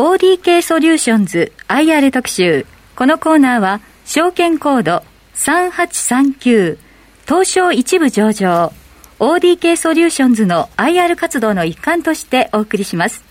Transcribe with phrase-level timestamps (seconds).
[0.00, 2.64] ODK ソリューションズ IR 特集。
[2.96, 5.02] このコーナーは、証券コード
[5.34, 6.78] 3839
[7.26, 8.72] 東証一部上場
[9.18, 13.22] ODK ソリューションズの IR 活動の一環としてお送りします。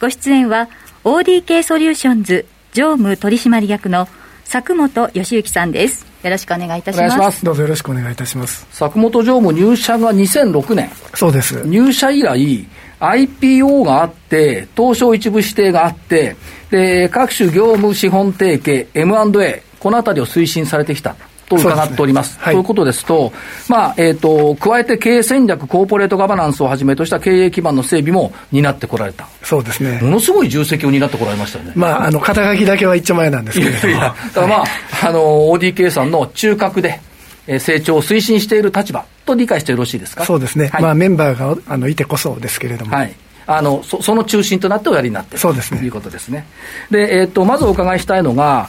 [0.00, 0.70] ご出演は
[1.04, 4.08] ODK ソリューションズ常務取締役の
[4.50, 6.06] 佐久本義之さんです。
[6.22, 7.18] よろしくお願いいたします。
[7.18, 8.64] ますどうぞよろしくお願いいたします。
[8.68, 10.90] 佐久本常務入社が2006年。
[11.12, 11.60] そうです。
[11.66, 12.66] 入社以来、
[13.02, 16.36] IPO があって、東証一部指定があって、
[16.70, 21.16] で、各種業務資本提携、M&A、このあたりを推進されてきた。
[21.48, 22.34] と伺っております。
[22.34, 23.32] すねはい、ということですと、
[23.68, 29.26] まあ、えっ、ー、と、加えて経営戦略、コーポレートガバナンスをはじめとした経営基盤の整備も担ってこられた。
[29.42, 30.00] そうですね。
[30.00, 31.72] ものすごい重責を担ってこられましたよね。
[31.74, 33.88] まあ、あの、肩書きだけは一丁前なんですけれども。
[33.88, 34.68] いやいやだからまあ、はい、
[35.10, 37.11] あの、ODK さんの中核で、え
[37.46, 40.24] 成長を推進している立場と理解してよろしいですか？
[40.24, 40.68] そうですね。
[40.68, 42.96] はい、まあ、メンバーがあのいてこそですけれども。
[42.96, 43.14] はい。
[43.44, 45.80] あのそその中心となっておやりになっているそうですね。
[45.80, 46.46] ということですね。
[46.90, 48.68] で、えっ、ー、と、まずお伺いしたいのが、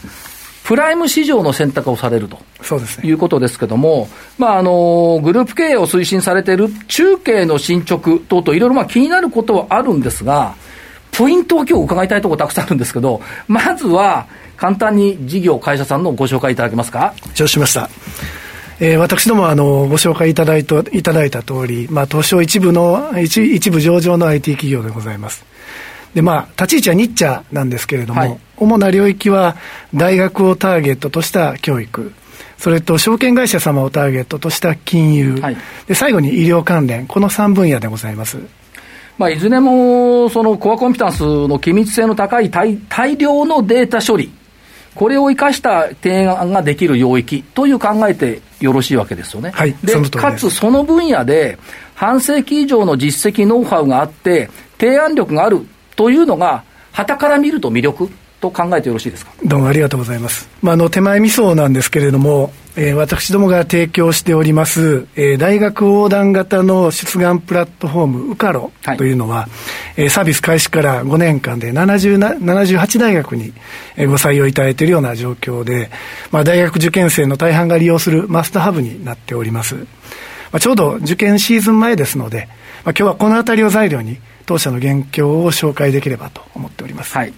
[0.64, 4.08] プライム市場の選択をされるとそうです、ね、いうことですけども、
[4.38, 10.56] まあ、あのグループ経営を推進されている中継の進捗等々、いろいろまあ気になることはあるんですが、
[11.12, 14.26] ポイントを今日伺いたいところたくさんあるんですけど、まずは
[14.58, 17.14] 簡単に事業、会社さんのご紹介いただけますか？
[17.36, 17.90] 承知しました。
[18.80, 25.46] えー、私どもあのご紹介いただいたいただいた通り、まあ、東証一部の一一部上場の IT 企業でございます。
[26.14, 29.56] でまあ、立ち位置はニッチャなんですけれども、はい、主な領域は
[29.96, 32.14] 大学をターゲットとした教育、
[32.58, 38.38] それと証券会社様をターゲットとした金融、はい、で最後に医療関連、この3分野でございます。
[39.18, 44.32] まあ、いずれもそのコアコンピタンスの機密性の高い大大量のデータ処理、
[44.96, 49.52] これを生かした提案ができる領域という考えてよろしいわけですよね。
[49.52, 51.58] はい、でかつその分野で
[51.96, 54.50] 半世紀以上の実績、ノウハウがあって、
[54.80, 58.10] 提案力があるというのが、はたから見ると魅力
[58.44, 59.32] と考えてよろしいですか？
[59.46, 60.50] どうもありがとうございます。
[60.62, 69.48] まあ、あの手前味噌なんですけれども、えー、私どもが提供しております、えー、大学横断型の出願プラットフォーム、ウカロというのは、は
[69.98, 73.54] い、えー、サービス開始から5年間で70な78大学に、
[73.96, 75.90] えー、ご採用いただいているような状況で、
[76.32, 79.76] まあ、大学受験生の大半が利用するマスターハブになっております。
[79.76, 82.48] まあ、ちょうど受験シーズン前ですので、
[82.84, 87.16] まあ、今日はこのあたりを材料に、当社の現況を紹介できればと思っております。
[87.16, 87.34] はい。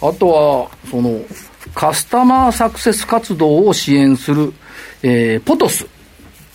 [0.00, 1.20] あとは、その、
[1.74, 4.52] カスタマーサクセス活動を支援する、
[5.02, 5.86] えー、ポトス。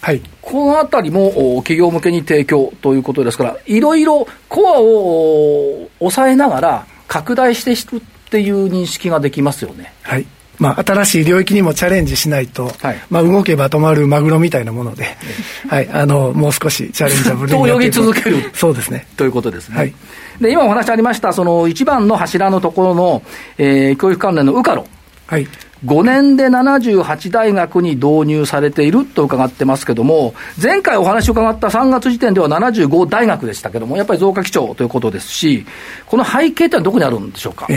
[0.01, 0.21] はい。
[0.41, 1.29] このあたりも
[1.63, 9.93] 企業向けに提供ということですから、いろいろコアを抑えながら拡大していくっていう認識ができますよね。
[10.01, 10.25] はい。
[10.59, 15.17] まあ、新しい領域にもチャレンジしないと、はい、まあ、動けば止まるマグロみたいなもので、
[15.67, 18.51] はい、あの、もう少しチャレンジャブルにと泳ぎ続ける。
[18.53, 19.07] そうですね。
[19.17, 19.77] ということですね。
[19.77, 19.93] はい。
[20.39, 23.23] で、今お話ありました、その一番の柱のところの、
[23.57, 24.85] えー、教育関連のウカロ。
[25.27, 25.47] はい。
[25.85, 35.65] 5年で78大学に導入されていると伺ってますけども、前回お話を伺った3月時点では75大学でしたけども、やっぱり増加基調ということですし、
[36.05, 37.67] この背景ってのはどこにあるんでしょうか？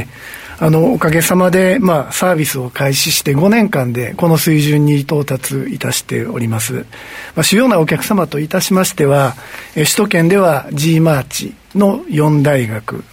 [0.58, 6.86] あの、おかげさまで、まあ、サービスを開始して5年間で、この水準に到達いたしております。
[7.34, 9.34] まあ、主要なお客様といたしましては、
[9.74, 13.04] え首都圏では G マーチの4大学、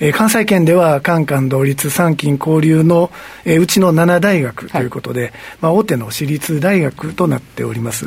[0.00, 3.10] え関西圏では、カンカン同立三金交流の、
[3.44, 8.06] えうちの7大学ということで、はい、まあ、大手の私立大学となっております。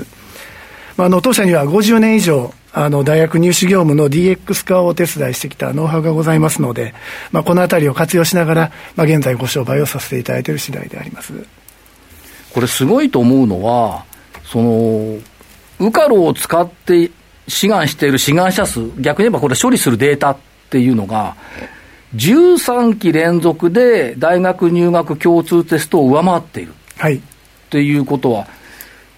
[0.98, 6.96] まあ、あの当社には50年以上、あの、大学入試業務の DX 化をお手伝いしてきたノウハウがございますので、
[7.32, 11.34] まあ、このあたりを活用しながら、まあ、現在ご商売をさせていただいている次第であります。
[12.54, 14.06] これすごいと思うのは、
[14.46, 15.20] その、
[15.80, 17.12] ウカロを使って
[17.48, 20.38] 志願している志願者数、逆に言えばこれ処理するデータっ
[20.72, 21.36] ていうのが、
[22.16, 26.74] 13期連続で大学入学共通テストを上回っている。
[26.98, 27.16] はい。
[27.16, 27.20] っ
[27.70, 28.48] ていうことは、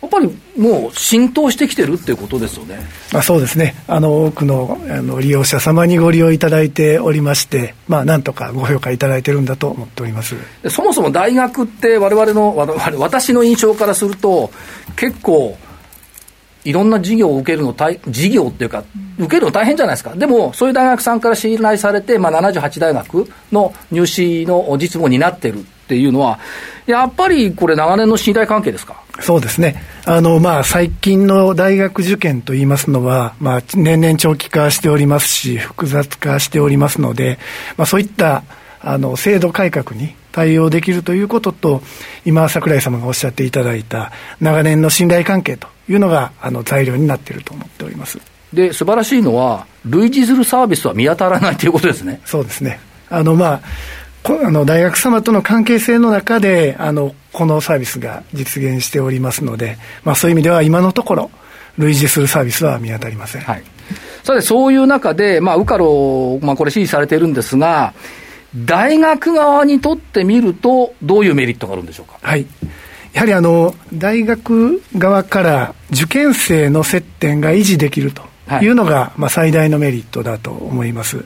[0.02, 2.80] やっぱりもう浸透してきてるっていうことですよね。
[3.12, 3.76] まあ、そうですね。
[3.88, 10.36] あの、多くのあの利用者様にご利用いただいておりまして、まあ、なんとかご評価いただいてるんだと思っております。
[10.70, 12.56] そもそも大学って我々の、
[13.00, 14.52] 私の印象からすると、
[14.96, 15.58] 結構、
[16.66, 18.84] いろんな事業を受けるの大、事業っていうか、
[19.18, 20.14] 受けるの大変じゃないですか。
[20.16, 26.40] でも、そういう大学さんから信頼されて、まあ、78大学の入試の実務になってるっていうのは、
[26.88, 28.96] やっぱりこれ、長年の信頼関係ですか？
[29.22, 29.82] そうですね。
[30.06, 37.40] あの、まあ、最近の大学受験といいますのは、まあ、年々長期化しておりますし、複雑化しておりますので、
[37.78, 38.44] まあ、そういった、
[38.82, 41.82] あの、制度改革に対応できるということと、
[42.26, 44.12] 今、櫻井様がおっしゃっていただいた、
[44.42, 48.20] 長年の信頼関係というのが、あの、材料になっていると思っております。
[48.52, 52.20] で、素晴らしいのは、類似するサービスは見当たらないということですね。
[52.26, 52.82] そうですね。
[53.10, 53.62] あの、まあ、
[54.28, 61.32] あの大学様との関係性の中であのこのサービスが実現しておりますので、まあ、そういう意味では今のところ
[61.78, 63.64] 類似するサービスは見当たりません、はい、
[64.24, 67.94] さてそういう中で、まあ、ウカロ、まあ、これ支持されているんですが
[68.56, 72.18] 大学側にとってみるとどういうメリットがあるんでしょうか？
[72.22, 72.46] はい
[73.14, 78.24] やはりあの大学側から受験生の接点が維持できると
[78.62, 81.24] いうのが、まあ、最大のメリットだと思います。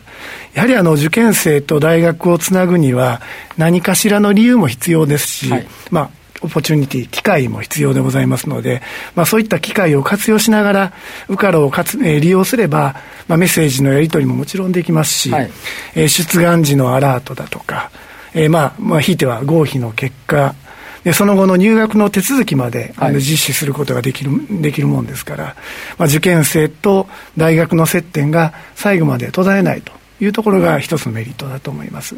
[0.53, 3.21] やはりあの受験生と大学をつなぐには
[3.57, 6.09] 何かしらの理由も必要ですし、はい、まあ
[6.41, 8.81] オポチュニティ、機会も必要でございますので、
[9.15, 10.93] まあ、そういった機会を活用しながら、
[11.27, 12.95] ウカロをかつ、えー、利用すれば、
[13.27, 15.51] まあ、メッセージのやり取りももちろんできますし、はい、
[15.95, 17.91] えー、出願時のアラートだとか、
[18.33, 20.55] えー、まあ、まあ、ひいては合否の結果、
[21.03, 24.31] でその後の入学の手続きまで、あの実施することができる
[24.61, 25.55] できるもんですから、
[25.97, 27.07] まあ、受験生と
[27.37, 32.15] 大学の接点が最後まで途絶えないというところが一つのメリットだと思います。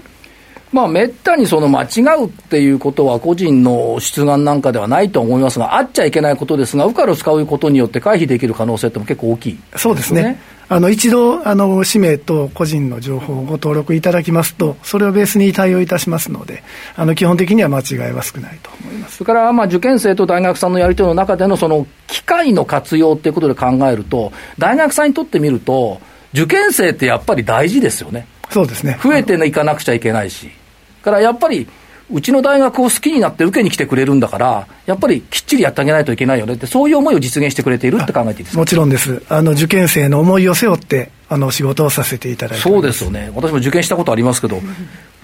[0.71, 10.39] まあ、めったにその間違うっていうことは、個人の出願なんかではないと思いますが、あっちゃいけないことですが、ウカルを使うことによって回避できる可能性っても結構大きい、ね、そうですね。
[10.69, 16.63] あの一度あの、氏名と個人の情報をご登録いただきますと、それをベースに対応いたしますので、
[16.95, 25.99] あの基本的には間違いは少ないと思いますそれからまあ受験生と大学さんのやり取りの中でのその機会の活用っていうことで考えると、大学さんにとってみると、
[26.33, 28.25] 受験生ってやっぱり大事ですよね。
[28.49, 30.60] そうですね増えていかなくちゃいけないし。
[31.01, 31.67] からやっぱり、
[32.13, 38.59] うちの大学を好きになって受けに来てくれるんだから、やっぱりきっちりやってあげないといけないよねって、そういう思いを実現してくれているって考えていいですか？
[38.59, 39.23] もちろんです。
[39.29, 43.31] あの、受験生の思いを背負って、あの、仕事をさせていただいてそうですよね。
[43.33, 44.61] 私も受験したことありますけど、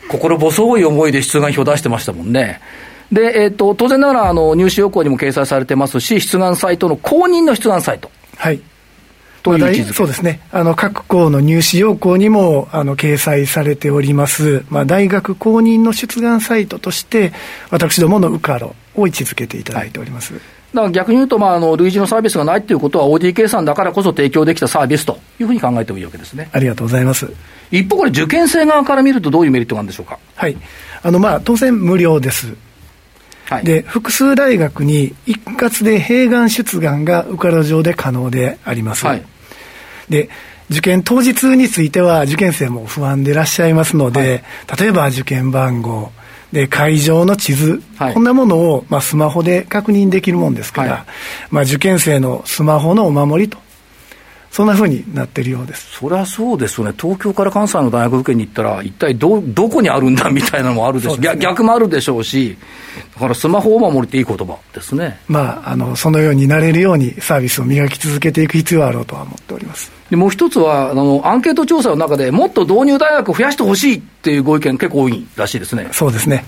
[0.07, 2.61] 心細い思いで出願票出してましたもんね。
[3.11, 8.09] で、えっ、ー、と、当然ながら、あの、入試要項にも掲載されてますし、出願サイトの公認の出願サイト。
[8.37, 8.61] はい。
[9.43, 17.33] という位置づけ、そうですね、あの各校の入試要項にもあの掲載されております、まあ、大学公認の出願サイトとして、
[17.69, 20.33] 私どものウカロを位置づけていただいております。
[20.33, 20.41] はい
[20.73, 26.49] だから逆に言うと、まあ、あの類似のサービスがないということは、OD 計算だからこそ提供できたサービスというふうに考えてもいいわけですね。
[26.51, 27.31] ありがとうございます。
[27.71, 30.19] 一方、これ、受験生側から見ると、どういうメリットがあるんでしょうか？
[30.35, 30.57] はい。
[31.03, 32.53] あの、まあ、当然無料です。
[33.49, 39.05] はい、で、複数大学に一括で併願出願が受かる上で可能であります。
[39.05, 39.23] はい。
[40.09, 40.29] で、
[40.69, 46.11] 受験当日については受験生も不安でいらっしゃいますので、はい、例えば受験番号、
[46.51, 51.05] で会場の地図、はい、こんなものを、まあ、スマホで確認できるもんですから、はい、
[51.51, 53.57] まあ、受験生のスマホのお守りと
[54.51, 55.97] そんなふうになってるようです。
[55.99, 62.57] そりゃそうですよね、東京から関西の大学受けに行ったら、一体どどこにあるんだみたいなのもあるでしょう、ね、逆もあるでしょうし、
[63.15, 69.91] だからスマホを守りっていい言葉ですね、まあ、あのそのようになれるように、サービスを磨き続けていく必要はあろうとは思っております。
[70.09, 75.89] でもう一つはあの、アンケート調査の中でもっと導入大学を増やしてほしいっていうご意見、結構多いらしいですね。
[75.91, 76.45] そうですね。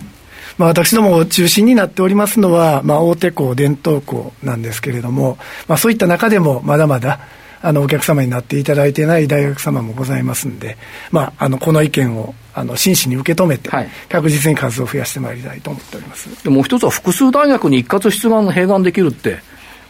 [0.57, 5.38] まあ、私ども中心になっておりますのは、まあ、大手校、伝統校なんですけれども、
[5.69, 7.22] まあ、そういった中でもまだまだ
[7.61, 10.77] あのお客様になっていただいてない大学様もございますんで、
[11.11, 16.44] まあ、あのこの意見をあの真摯に受け止めて、はい、確実に数を増やしてまいりたいと思っております。
[16.44, 19.39] でもう一つは、複数大学に一括出願の併願できるって、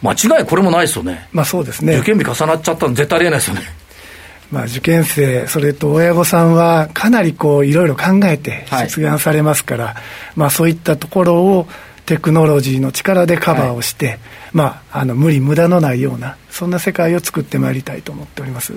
[0.02, 1.96] 間違い、これもないですよね、まあ、そうですね。
[1.96, 3.62] 受験日重なっちゃったの、絶対ありえないですよね。
[4.50, 9.94] まあ、受験生、それと親御さんはかなりこういろいろ考えて出願されますから、はい、
[10.34, 11.68] まあ、そういったところを
[12.06, 14.18] テクノロジーの力でカバーをして、はい、
[14.52, 18.74] まあ、あの無理無駄のないようなそんな世界を作ってまいりたいと思っております。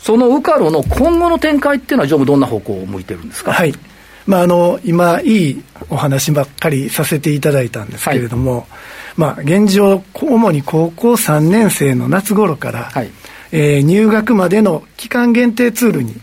[0.00, 3.52] そのウカロの今後の展開っていうのは常務どんな方向を向いてるんですか？
[3.52, 3.74] はい。
[4.26, 8.64] まあ、あの今、いいお話ばっかりさせていただいたんですけれども、はい、
[9.16, 13.10] まあ、現状、主に高校3年生の夏頃から、はい、
[13.52, 16.14] えー、入学までの期間限定ツールに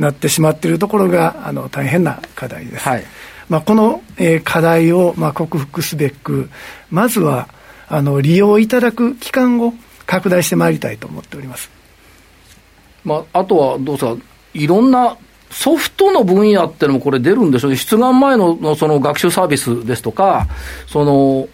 [0.00, 2.82] なってしまっているところがあの大変な課題です。
[2.88, 3.04] はい。
[3.48, 6.50] まあ、この、えー、課題を、まあ、克服すべく、
[6.90, 7.48] まずは
[7.92, 9.74] あの利用いただく期間を
[10.06, 11.70] 拡大してまいりたいと思っております。
[13.04, 14.16] まあ、あとはどうですか、
[14.54, 15.18] いろんな
[15.50, 20.48] ソフトの分野ってのもこれ出るんでしょうね、出願前ののその学習サービスですとか、
[20.86, 21.48] その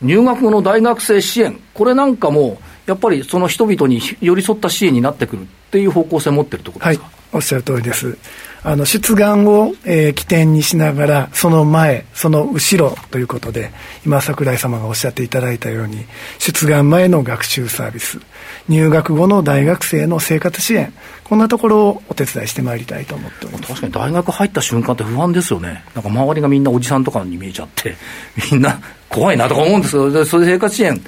[0.00, 8.16] 入学後の大学生支援、これなんかも、やっぱりその人々に寄り添った支援になってくるっていう方向性を持ってるところですか、はい、おっしゃる通りです。
[8.64, 13.72] あの出願を、えー、起点にしながら、その前、その後ろということで、
[14.06, 16.04] 今、櫻井様がおっしゃっていただいたように、
[16.38, 18.20] 出願前の学習サービス、
[18.68, 20.92] 入学後の大学生の生活支援、
[21.24, 23.68] こんなところをお手伝いしてまいりたいと思っております。
[23.68, 27.96] 確かに大学入った瞬間って不安ですよね、なんか周りがみんなおじさんとかに見えちゃって、
[28.52, 28.78] みんな
[29.08, 31.00] 怖いなとか思うんですけど、それで生活支援、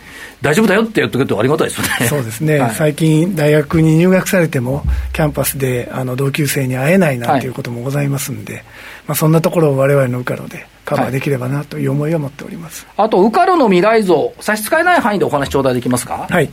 [0.43, 2.07] 大丈夫だよって言ってくれるとありがたいですよね。
[2.07, 7.49] そうですね、はい、最近、大学に入学されても、キャンパスであの同級生に会えないなんてい。
[7.49, 8.63] うこともございますんで、はい、
[9.09, 16.27] まあ、そんなところをわれわれのウカロでカバーできればなという思いを持っております、はい、あと、ウカロの未来像、差し支えない範囲でお話頂戴できますか？
[16.29, 16.51] はい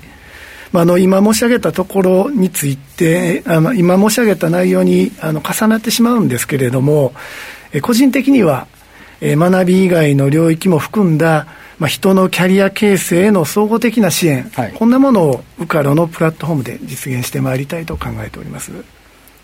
[0.72, 7.14] まあ、あの今申し上げたところについて、あの今申し上げた内容にあの重なってしまうんですけれども、
[7.74, 8.68] え個人的には、
[9.20, 11.48] え学び以外の領域も含んだ
[11.82, 18.72] まあ、人のキャリア形成への総合的な支援、はい、こんなものをウカロのプラットフォームで実現してまいりたいと考えております。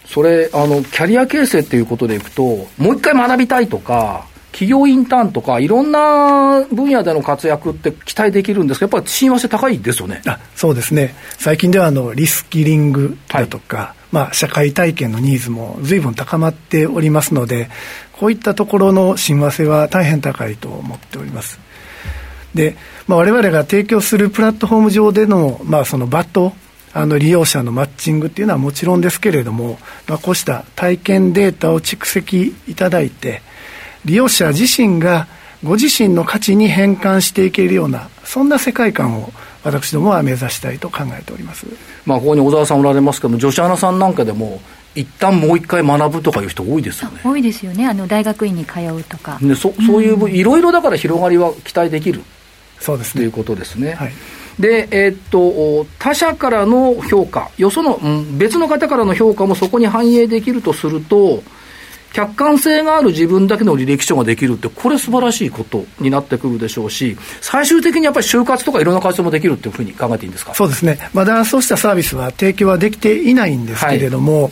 [0.06, 10.22] それあの、キャリア形成っていうことでいくと、もう一回学びたいとか、企業インターンとか、いろんな分野での活躍って期待できるんですけど、やっぱり親和性高いですよね。
[10.26, 17.70] あそうですね、最近ではあのリスキリングだとか、はい、まあ、社会体験のニーズもずいぶん高まっておりますので、
[18.14, 21.60] こういったところの親和性は大変高いと思っております。
[22.56, 22.76] で、
[23.08, 26.54] まあ、我々が提供するプラットフォーム上での,、まあそのバット
[26.94, 29.78] あの利用者のマッチングっていうのはもちろんですけれども、
[30.08, 33.44] まあ、こうした体験データを蓄積いただいて
[34.06, 35.28] 利用者自身が
[35.64, 39.32] ご自身の価値に変換していけるようなそんな世界観を
[39.64, 41.66] 私どもは目指したいと考えております、
[42.06, 44.62] まあ、ここに小沢さんおられますけども女子アナさんなんかでも
[44.96, 47.22] 一旦もう一回学ぶとかいう人多いですよね。
[47.24, 47.86] 多いですよね。
[47.86, 49.38] あの大学院に通うとか。
[49.40, 52.24] でそそういういろいろだから広がりは期待できる。
[52.80, 53.22] そうですね。
[53.22, 53.94] ということですね。
[53.94, 54.14] はい、
[54.60, 61.44] で、えー、っと、他者からの評価、よその、うん、別の方からの評価もそこに反映できるとすると、
[62.14, 70.54] 客観性がある自分だけの履歴書ができるって、これ素晴らしいことになってくるでしょうし、最終的にやっぱり就活とかいろんな活動もできるっていうふうに考えていいんですか？
[70.54, 70.98] そうですね。
[71.14, 74.52] まだそうしたサービスは提供はできていないんですけれども、はい、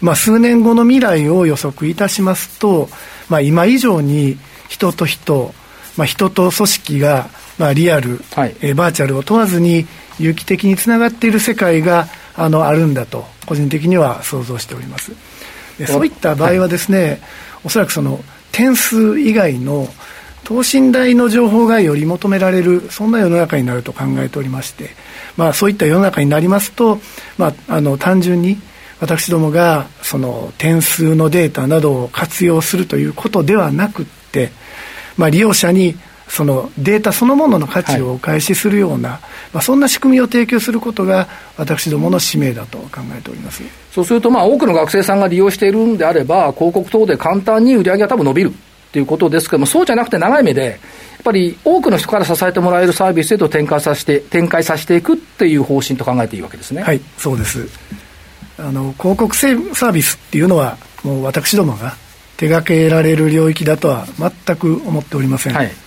[0.00, 2.88] まあ数年後の未来を予測いたしますと、
[3.28, 5.54] まあ今以上に人と人、
[5.96, 9.86] まあ人と組織がまあ、リアル、はい、えー、バーチャルを問わずに
[10.18, 15.12] 有機的につながっている世界があのあるんだと個人的には想像しております
[15.78, 17.20] でそういった場合はですね、はい、
[17.64, 18.20] おそらくその
[18.52, 19.88] 点数以外の
[20.44, 24.90] 等身大の情報がより求められるそんな世の中になると考えておりまして、
[25.36, 27.00] まあ、そういった世の中になりますと、
[27.36, 28.56] まあ、あの単純に
[29.00, 34.52] 私どもがその点数のデータなどを活用するということではなくって、
[35.16, 35.96] まあ、利用者に
[36.28, 39.20] そのデータそのものの価値をお返しするような、はい、
[39.54, 43.62] まあ、そんな仕組みを提供することが私どもの使命だと考えております。
[43.92, 48.52] そうすると、まあ、多くの学生さんが利用しているんであれば広告等で簡単に売り上げが多分伸びる
[48.92, 50.78] ということですけどもそうじゃなくて長い目でやっ
[51.22, 56.82] ぱり多くの人から支えてもらえるサービスへと展開させて展開させていくっていう方針と考えていいわけですね。
[56.82, 57.66] はいそうです。
[58.58, 61.94] あの広告サービスっていうのはもう私どもが
[62.36, 65.85] 手掛けられる領域だとは全く思っておりません、はい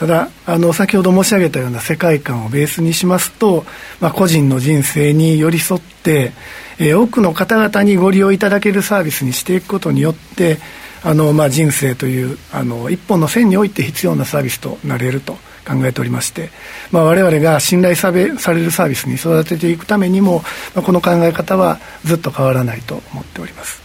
[0.00, 3.66] ただあの先ほど申し上げたような世界観をベースにしますと、
[4.00, 6.32] まあ、個人の人生に寄り添って、
[6.78, 10.56] えー、多くの方々にご利用いただけるサービスにしていくことによって
[11.04, 15.34] あの、まあ、人生というあの一本の線において必要なサービスとなれると
[15.68, 16.48] 考えておりまして、
[16.90, 20.38] まあ、我々が信頼されされるサービスに育てていくためにも、
[20.74, 23.82] まあ、この考え方はずっと変わらないと思っております。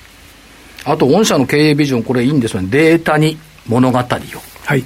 [0.86, 2.70] あと御社の経営ビジョンこれいいんですよね。
[2.72, 4.04] データに物語を。
[4.64, 4.86] はい。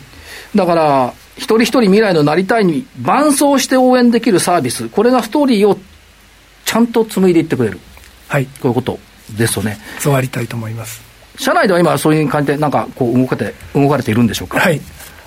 [0.56, 5.78] だから、一人一人未来のなりたいに伴走して応援できるサービス、これがストーリーを
[6.66, 7.80] ちゃんと紡いでいってくれる。
[8.28, 8.46] はい。
[8.46, 9.00] こういうこと
[9.38, 9.80] ですよね。
[10.00, 11.02] そうありたいと思います。
[11.38, 14.60] 社内では今そういう感じでなんかこう動かて、動かれているんでしょうか？
[14.60, 14.82] はい。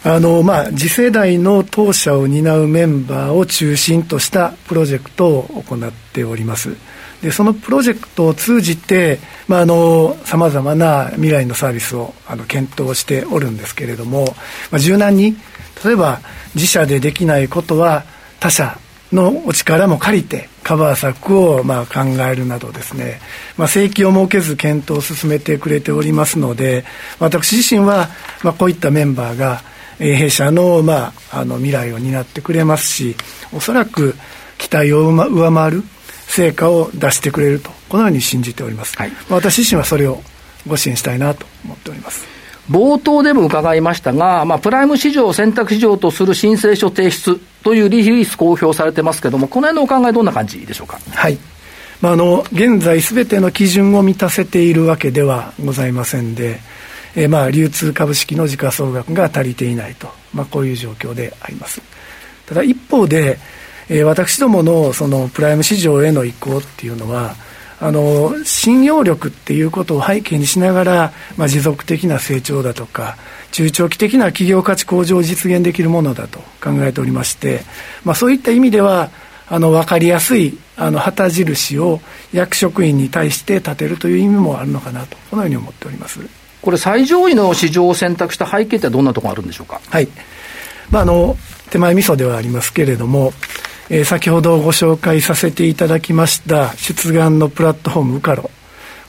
[0.04, 6.76] あの、まあ、次世代の当社を担うメンバーを中心としたプロジェクトを行っております。
[7.22, 14.24] でそのプロジェクトを通じてさまざ、まな未来のサービスをあの検討しておるんですけれども、
[14.72, 15.36] まあ、柔軟に
[15.84, 16.20] 例えば
[16.54, 18.04] 自社でできないことは
[18.40, 18.78] 他社
[19.12, 23.20] のお力も借りてカバー策をまあ考えるなどですね、
[23.56, 26.84] まあ、正規を設けず検討を進めてくれておりますので
[27.18, 28.08] 私自身は
[28.42, 29.60] まあこういったメンバーが
[29.98, 33.16] 弊社のまああの未来を担ってくれますし
[33.52, 34.14] おそらく
[34.58, 35.82] 期待を上回る
[36.26, 40.22] 成果を出してくれるとこのように信じております、はい、私自身はそれを
[40.66, 42.31] ご支援したいなと思っております
[42.70, 50.98] 冒頭でも伺いましたが、まあ、プライム市場を選択市場とする申請書提出というリリース公表されてますけれども、この辺のお考え、どんな感じでしょうか？
[51.10, 51.38] はい。
[52.00, 56.60] まあ、あの、現在すべての基準を満たせているわけではございませんで、
[57.14, 61.82] えー、まあ、流通株式の時価総額が足りていないと、まあ、こういう状況であります。
[62.46, 63.38] ただ一方で、
[63.88, 67.34] えー、私どものそのプライム市場への移行っていうのは、
[67.82, 73.16] あの信用力っていうことを背景にしながら、まあ、持続的な成長だとか
[73.50, 77.62] 中長期的な企業価値向上を実現できるものだと考えておりまして、
[78.04, 79.10] まあ、そういった意味では
[79.48, 82.00] あの分かりやすいあの旗印を
[82.32, 86.20] 役職員に対して立てるという意味もあるのかなとこのように思っております。
[86.62, 89.80] これ最上位の市場を選択した背景ってどんなところあるんでしょうか？
[89.90, 90.06] はい、
[90.90, 91.36] まあ、あの
[91.70, 93.32] 手前味噌ではありますけれども
[93.94, 98.50] えー、先ほどご紹介させていただきました出願のプラットフォームウカロ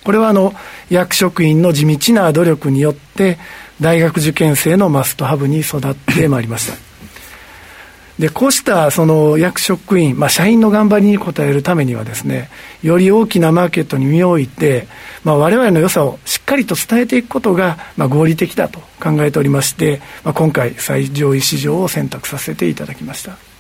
[0.03, 0.53] これはあの
[0.89, 3.37] 役職員の地道な努力によって
[3.79, 6.77] 大学受験生のマストハブに育ってまいりました。
[8.19, 12.49] でこうしたその役職員、まあ、社員の頑張りに応えるためにはですね
[12.83, 14.87] より大きなマーケットに身を置いて、
[15.23, 23.52] まあ、我々の良さをしっかりと伝えていくことが、まあ、合理的だと考えておりまして、まあ、今回最上位市場を選択させていただきました。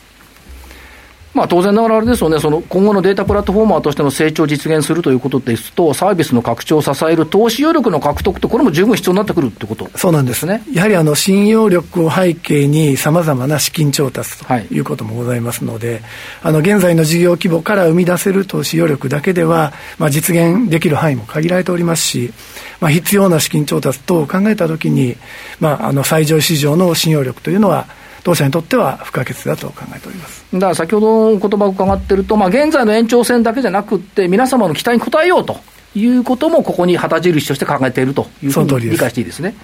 [1.33, 10.63] まあ、当然ながらあれですよね、その今後のデータプラットフォーマーとしての成長を実現するということですと、サービスの拡張を支える投資余力の獲得と、これも十分必要になってくるってことそうなんですね。
[10.71, 14.79] やはりあの信用力を背景に、さまざまな資金調達とい。
[14.79, 16.01] うこともございますので、はい、
[16.43, 22.33] あの現在の事業規模から生み出せる投資余力だけでは、まあ、実現できる範囲も限られておりますし、
[22.79, 25.15] まあ、必要な資金調達等を考えたときに、
[25.59, 27.87] まあ、あの最上市場の信用力というのは、
[28.23, 35.57] 当社にとっては不可欠だと考えておりますだから先ほどの言葉を伺ってると、まあ、現在の延長線だけじゃなくて、皆様の期待に応えようと
[35.95, 39.55] いうことも、ここに旗印として考えているというふうに理解していいですね。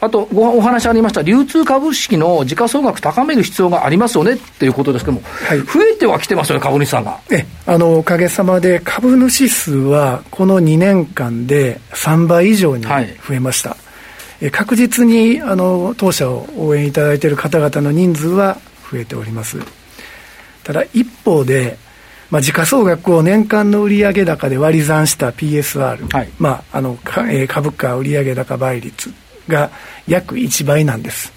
[0.00, 7.18] あとごお話ありました、流通株式の時価総額高める必要がありますよねっていうことですけども、はい、増えてはきてますよね、株主さんが。
[7.30, 13.70] えあのおかげさまで、株主数はこの2年間で3倍以上に増えました。
[13.70, 13.78] はい
[14.50, 18.58] 確実にあの当社を応援いただいている方々の人数は
[18.90, 19.58] 増えております
[20.64, 21.76] ただ一方で、
[22.30, 26.98] まあ、時価総額を年間の売上高で割り算した PSR、はい、まあ、あの
[27.48, 29.12] 株価売上高倍率
[29.48, 29.70] が
[30.06, 31.32] 約1倍なんです、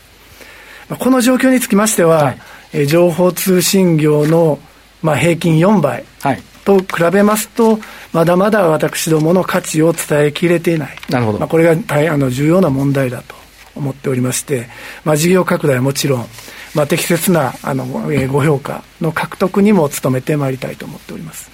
[0.89, 2.37] まあ、この状況につきましては、はい、
[2.73, 4.59] え情報通信業の、
[5.01, 6.41] まあ、平均4倍、はい。
[6.65, 7.79] と比べますと、
[8.11, 10.97] まだまだ私どもの価値を伝えきれていない。
[11.09, 11.37] なるほど。
[11.37, 13.35] まあ、これが大あの重要な問題だと
[13.75, 14.67] 思っておりまして、
[15.03, 16.25] まあ、事業拡大はもちろん、
[16.73, 21.51] まあ、適切なあの、えー、ご評価の獲得にも努めてまいりたいと思っております。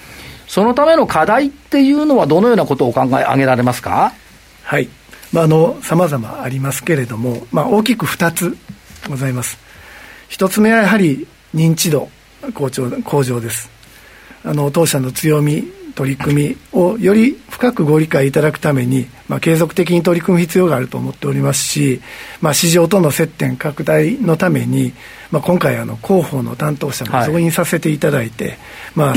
[0.48, 4.14] そのための課題っていうのは、どのようなことをお考え上げられますか？
[4.64, 4.90] はい。
[5.32, 8.58] まあ、あの、様々ありますけれども、まあ、大きく2つ
[9.08, 9.58] ございます。
[10.30, 12.10] 1つ目はやはり認知度
[12.54, 13.70] 向上向上です。
[14.44, 22.02] あの当社の強み取り組みをより深くご理解いただくために、まあ、継続的に取り組む必要があると思っておりますし、
[22.42, 24.94] まあ、市場との接点拡大のために、
[25.30, 28.58] まあ、今回あの広報の担当者も増員させていただいて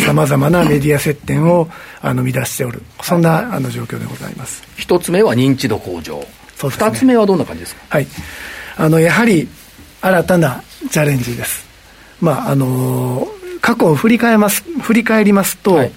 [0.05, 1.69] さまざ、まなメディア接点を
[2.01, 2.83] あの生み出しておる。
[3.03, 4.63] そんなあの状況でございます。
[4.77, 6.25] 一つ目は認知度向上。
[6.57, 7.83] 二、ね、つ目はどんな感じですか？
[7.89, 8.07] はい。
[8.77, 9.49] あのやはり
[10.01, 11.67] 新たなチャレンジです。
[12.21, 15.93] まああのー過去を振り返ます振り返りますと、はい、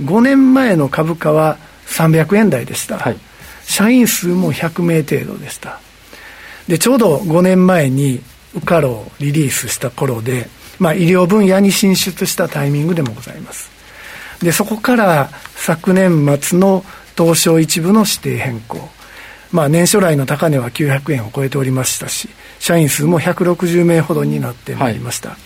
[0.00, 3.16] 5年前の株価は300円台でした、はい、
[3.62, 5.80] 社員数も100名程度でした。
[6.68, 8.20] でちょうど5年前に
[8.54, 13.70] ウカロをリリースした頃で、まあ、医療分野に進出したタイミングでもございます。
[14.42, 16.84] でそこから昨年末の
[17.16, 18.88] 東証一部の指定変更。
[19.52, 22.28] まあ、年初来の高値は900円を超えておりましたし
[22.60, 25.38] 社員数も160名ほどになってまいりました、はい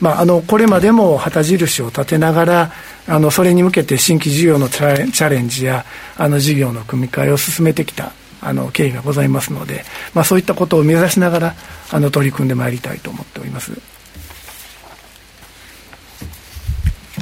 [0.00, 2.72] まあ、あのこれまでも旗印を立てながら
[3.08, 5.84] あのそれに向けて新規事業のチャレンジや
[6.16, 9.84] あの事業の組み替えを進めてきたあの経緯がございますので、
[10.14, 11.54] まあ、そういったことを目指しながら
[11.90, 13.72] あの取り組んでまいりたいと思っております。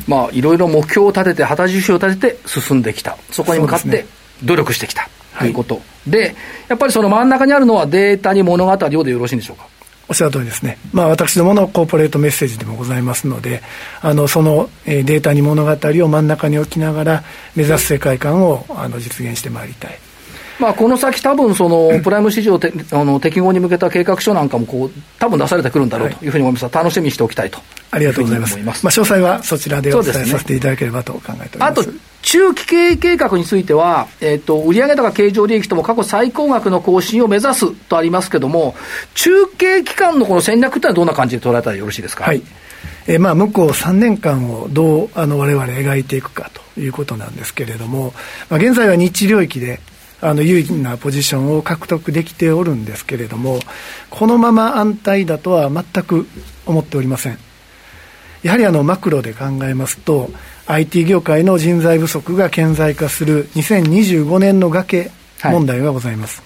[0.06, 4.06] まあ、いろいろ目標を立てて、旗印を立てて進んできた、そこに向かって
[4.44, 5.08] 努力してきた、
[5.38, 6.36] ということ、で、
[6.68, 9.66] やっぱりその真ん中にあるのはデータに物語をでよろしいんでしょうか？
[10.08, 13.62] おっしゃる通りですね、まあ、私どものコーポレートメッセージでもございますので、
[14.00, 19.98] あのその、えー、データに物語を真ん中に置きながら、目指す世界観をあの実現してまいりたい。
[20.58, 26.28] まあ、この先、多分そのプライム市場てあの適合に向けた計画書なんかもこう、多分出されてくるんだろうとい。
[26.28, 26.72] うふうに思います。
[26.72, 27.58] が、楽しみにしておきたいと。
[27.90, 28.58] ありがとうございます。
[28.58, 31.80] まあ、詳細はそちらでお伝えさせていただければと考えております。
[31.80, 31.84] あと
[32.26, 38.74] 中期経営計画については、えっ、ー、と、売上高経常利益とも過去最高額の更新を目指すとありますけれども、
[39.14, 42.24] 中継期間のこの戦略ってのはどんな感じで捉えたらよろしいですか？
[42.24, 42.42] はい。
[43.06, 48.12] えー、まあ、向こう3年間をどう、あの、我々描いていくかということなんですけれども、
[48.50, 49.78] まあ、現在は日領域で、
[50.20, 53.60] あの有意なポジションを獲得できておるんですけれども、
[54.10, 56.26] このまま安泰だとは全く
[56.64, 57.45] 思っておりません。
[58.46, 60.30] やはりあのマクロで考えますと
[60.66, 65.10] IT 業界の人材不足が顕在化する2025年の崖
[65.42, 66.42] 問題がございます、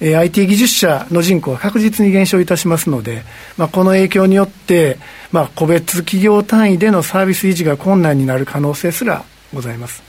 [0.00, 3.22] はい、えー、IT 技術者の人口は確実に減少いたしますので、
[3.56, 4.98] まあ、この影響によって、
[5.30, 10.02] まあ、個別企業単位でのサービス維持が困難になる可能性すらございます。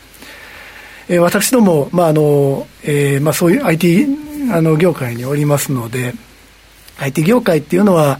[1.07, 4.07] えー、私ども、まああのえーまあ、そういう IT
[4.51, 6.15] あの業界におりますので
[6.97, 8.19] IT 業界っていうのは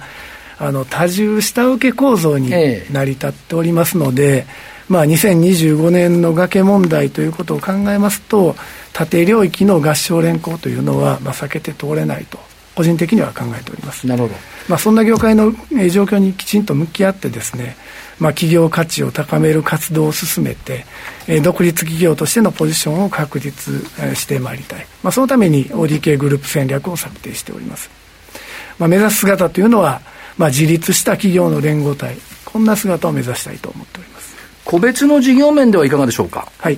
[0.62, 2.52] あの多重下請け構造に
[2.92, 8.56] 成り立っておりますので、えー、まあ、2025年の崖問題ということを考えますと
[8.94, 12.38] 縦領域の合唱連行というのは、まあ、避けて通れないと
[12.76, 14.08] 個人的には考えております。
[14.08, 14.36] なるほど、
[14.70, 15.52] まあ、そんな業界の
[15.90, 17.76] 状況にきちんと向き合ってですね
[18.22, 20.86] まあ、企業価値を高める活動を進めて、
[21.28, 27.90] えー、独立企業としてのポジションを確立、えー、してまいりたい、まあ、そのために ODK グループ戦略を策定しております、
[28.78, 30.02] まあ、目指す姿というのは、
[30.38, 32.18] まあ、自立した企業の連合体。
[32.46, 34.36] こんな姿を目指したいと思っております。
[34.66, 36.52] 個別の事業面ではいかがでしょうか？
[36.58, 36.78] はい、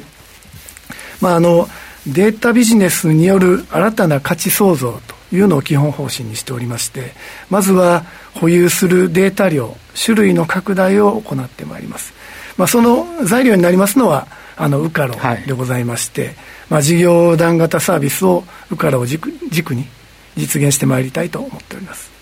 [1.19, 1.67] まあ、あの
[2.07, 7.13] データビジネスによる新たな価値創造というのを基本方針にしておりまして
[7.49, 12.13] まずは保有するデータ量種類の拡大を行ってまいります、
[12.57, 15.15] まあ、その材料になりますのはあのウカロ
[15.47, 16.35] でございまして、はい、
[16.69, 19.87] まあ、事業団型サービスをウカロを軸軸に
[20.35, 22.12] 実現してまいりたいと思っております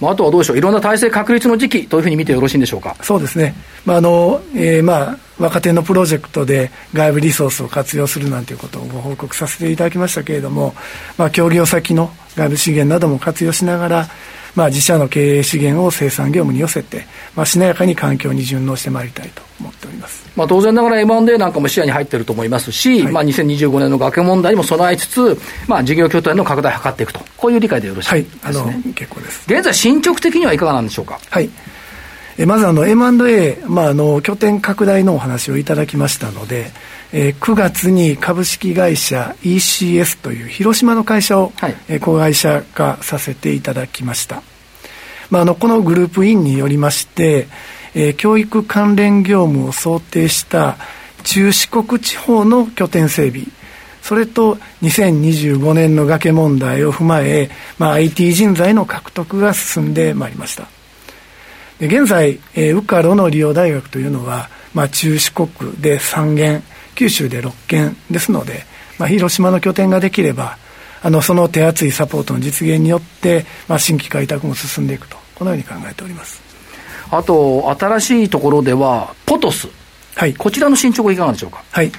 [0.00, 2.96] まあ、あとはどうでしょう、いろんな体制確立の時期というふうに見てよろしいんでしょうか。
[3.02, 10.74] そうですね、まああのえーまあ、若手のプロジェクトで外部リソースを活用するなんていうことをご報告させていただきましたけれども、
[11.16, 14.08] まあ、協業先の外部資源なども活用しながら、
[14.54, 19.47] まあ、自社の経営資源を生産業務に寄せて、まあ、しなやかに環境に順応してまいりたいと。
[20.38, 28.60] まあ、当然ながら M&A なんかも視野に入っていると思いますし、はい、まあ、2025年の崖問題にも備えつつ、まあ、事業拠点の拡大を図っていくと、こういう理解でよろしいですね。
[28.60, 29.52] はい、結構です。
[29.52, 31.18] 現在、進捗的にはいかがなんでしょうか？
[31.28, 31.50] はい。
[32.38, 36.70] えまずあの M&A、まあ、あの拠点拡大のお話をいただきましたので、
[37.12, 44.44] えー、9月に株式会社 ECS という広島の会社を、はい、えー、子会社化させていただきました、
[45.30, 47.48] まあ、あのこのグループインによりまして、
[47.94, 50.76] えー、教育関連業務を想定した
[51.24, 53.46] 中四国地方の拠点整備
[54.02, 60.66] それと2025年の崖問題を踏まえ、まあ、IT 人材の獲得が進んでまいりました。
[61.80, 65.48] 現在、えー、ウカロの利用大学というのは、まあ、中四国
[65.80, 66.62] で3軒
[66.94, 68.64] 九州で6件ですので、
[68.98, 70.58] まあ、広島の拠点ができれば
[71.02, 76.47] あのその手厚いサポートの実現によって、まあ、新規開拓も進んでいくとこのように考えております。
[77.10, 79.68] あと新しいところではポトス、
[80.14, 81.64] はい、こちらの進捗いかがでしょうか？
[81.70, 81.92] はい。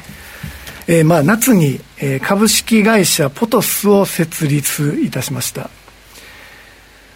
[0.88, 5.70] えー、まあ夏に、えー、株式会社ポトスを設立いたしました。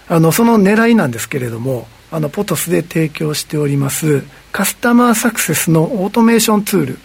[0.07, 6.99] あのその狙いなんですけれどもあのポトスで提供しておりますカスタマーサクセスのオートメーションツール。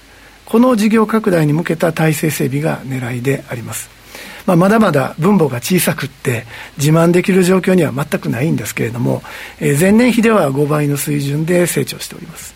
[0.44, 3.90] この事業拡大に向けた体制整備が狙いであります。
[4.48, 6.46] まあ、まだまだ分母が小さくって
[6.78, 9.22] 自慢できる状況には全くないんですけれども、
[9.60, 12.54] えー、前年比では5倍の水準で成長しております。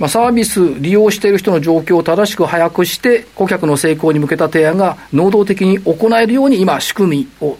[0.00, 7.56] まあ、サービス利用している人の状況を正しく把握して顧客の成功に向けた提案が能動的に行えるように今仕組みを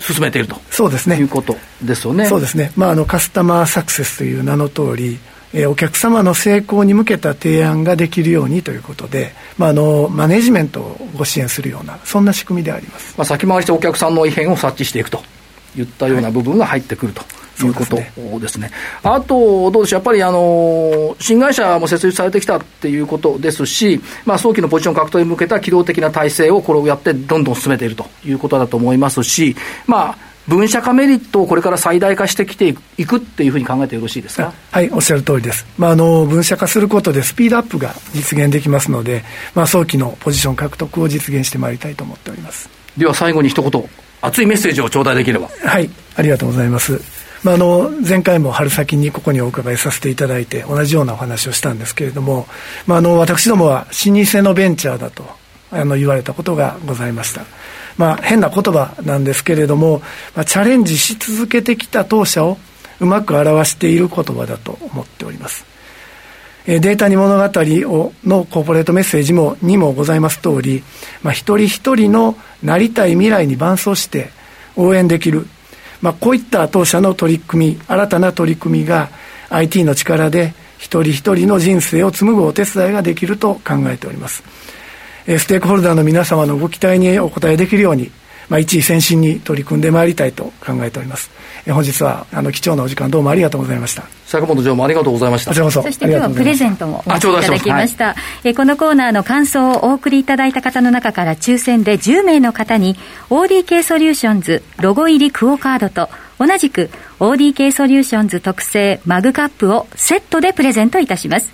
[0.00, 2.26] 進めているとそうですねいうことですよね。
[2.26, 2.72] そうですね。
[2.74, 5.20] まああのカスタマーサクセスという名の通り、
[5.54, 15.22] えー、お客様の成功に向けた提案ができるようにということで、まあ、あのマネジメントをご支援するようなそんな仕組みであります、まあ、先回りしてお客さんの異変を察知していくと
[15.78, 17.22] いったような部分が入ってくると。
[17.62, 17.96] いうこと
[18.40, 18.72] ですね。
[19.04, 29.54] あと、どうでしょう、やっぱりあの新会社も設立されてきたっていうことですし、まあ、早期のポジション獲得に向けた機動的な体制をこれをやって、どんどん進めているということだと思いますし、
[29.86, 34.52] まあ、分社化メリットをこれから最大化してきていくっていうふうに考えてよろしいですか？
[34.70, 42.68] はいおっしゃる通りです、まあ、あの分社化することでスピードアップが実現できますので、まあ、早期のポジション獲得を実現してまいりたいと思っております。
[42.96, 43.88] では最後に一言
[44.20, 45.48] 熱いメッセージを頂戴できれば。
[45.64, 47.00] はいありがとうございます。
[47.42, 52.46] まあ、あの前回も春先にここにお伺いさせていただいて同じようなお話をしたんですけれども、
[52.86, 55.24] まあ、あの私どもは老舗のベンチャーだと
[55.70, 57.44] あの言われたことがございました
[57.96, 60.02] まあ、変な言葉なんですけれども、
[60.34, 62.58] まあ、チャレンジし続けてきた当社を
[63.00, 65.64] うまく表している言葉だと思っております。
[66.66, 70.82] データに物語をのコーポレートメッセージもにもございます通り、
[71.22, 74.30] まあ、一人一人のなりたい未来に伴走して
[74.74, 75.46] 応援できる、
[76.00, 79.10] まあ、こういった当社の取り組み、新たな取り組みが
[79.50, 84.42] IT の力で一人一人の人生を紡ぐお手伝いができると考えております。
[85.26, 88.10] ステークホルダーの皆様のご期待にお応えできるように、
[88.48, 91.30] まあ、一位先進に取り組んでまいりたいと考えております。
[91.66, 94.04] え本日はあの貴重なお時間どうもありがとうございました。
[94.26, 95.50] 佐久本常務ありがとうございました。
[95.50, 95.82] こちらこそ。
[95.82, 98.06] そして今日はプレゼントもお持ちいただきました。
[98.08, 102.96] はい、えこのコーナーの感想をお送りいただいた方の中から抽選で10名の方に
[103.30, 111.50] ODK ソリューションズロゴ入りクオカードと同じく ODK ソリューションズ特製マグカップをセットでプレゼントいたします。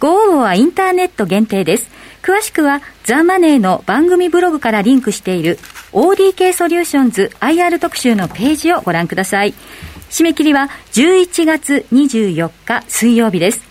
[0.00, 1.90] ご応募はインターネット限定です。
[2.22, 5.58] 詳しくはザ・マネーの番組ブログからリンクしている
[5.92, 9.54] ODK ソリューションズ IR 特集のページをご覧ください。
[10.10, 13.62] 締め切りは11月24日水曜日です。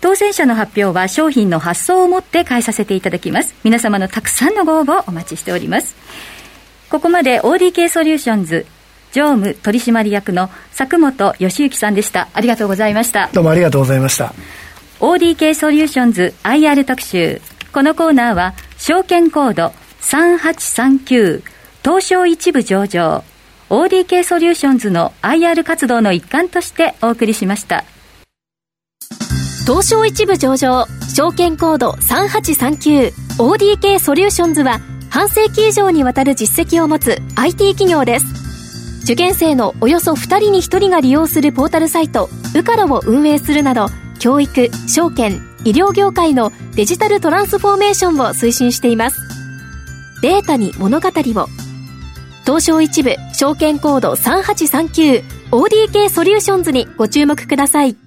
[0.00, 3.54] 当選者の発表は商品の発送をもって代えさせていただきます。
[3.62, 5.94] 皆様のたくさんのご応募をお待ちしております。
[6.88, 8.66] ここまで ODK ソリューションズ
[9.12, 12.28] 常務取締役の佐久本義之さんでした。
[12.32, 13.28] ありがとうございました。
[13.32, 14.34] どうもありがとうございました。
[15.00, 17.42] ODK ソリューションズ IR 特集。
[17.72, 21.42] このコーナーは、証券コード3839
[21.82, 23.22] 東証一部上場
[23.68, 27.84] ODK ソリューションズの IR 活動の一環としてお送りしました。
[29.66, 34.80] 東証一部上場証券コード 3839ODK ソリューションズは
[35.10, 38.26] 半世紀以上にわたる実績を持つ IT 企業です。
[39.02, 49.20] 受験生のおよそ2人に1人が利用するポータルサイト、ウカロを運営するなど、教育、証券、医療業界のデジタルトランスフォーメーションを推進しています。
[50.22, 51.46] データに物語を。
[52.44, 58.05] 東証一部証券コード 3839ODK ソリューションズにご注目ください。